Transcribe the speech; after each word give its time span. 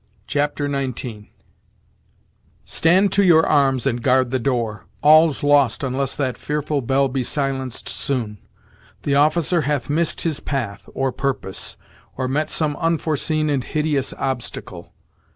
Chapter 0.25 0.67
XIX 0.67 1.27
"Stand 2.63 3.11
to 3.11 3.23
your 3.23 3.45
arms, 3.45 3.85
and 3.85 4.01
guard 4.01 4.31
the 4.31 4.39
door 4.39 4.85
all's 5.03 5.43
lost 5.43 5.83
Unless 5.83 6.15
that 6.15 6.39
fearful 6.39 6.81
bell 6.81 7.07
be 7.07 7.23
silenced 7.23 7.87
soon. 7.87 8.39
The 9.03 9.13
officer 9.13 9.61
hath 9.61 9.91
miss'd 9.91 10.21
his 10.21 10.39
path, 10.39 10.89
or 10.95 11.11
purpose, 11.11 11.77
Or 12.17 12.27
met 12.27 12.49
some 12.49 12.75
unforeseen 12.77 13.47
and 13.51 13.63
hideous 13.63 14.11
obstacle. 14.13 14.91